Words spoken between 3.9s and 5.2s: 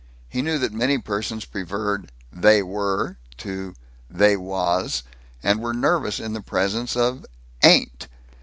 "They was,"